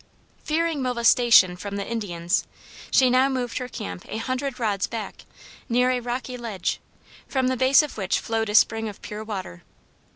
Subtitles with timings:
[0.43, 2.47] Fearing molestation from the Indians,
[2.89, 5.25] she now moved her camp a hundred rods back,
[5.69, 6.79] near a rocky ledge,
[7.27, 9.61] from the base of which flowed a spring of pure water.